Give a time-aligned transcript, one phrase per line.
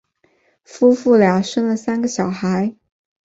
[0.63, 2.75] 夫妇俩生了三个小孩。